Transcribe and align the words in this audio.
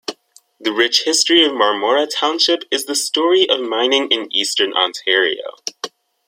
The 0.59 0.71
rich 0.73 1.03
history 1.03 1.43
of 1.45 1.53
Marmora 1.53 2.07
Township 2.11 2.63
is 2.71 2.85
the 2.85 2.95
story 2.95 3.47
of 3.47 3.59
mining 3.61 4.07
in 4.09 4.33
Eastern 4.35 4.73
Ontario. 4.73 5.57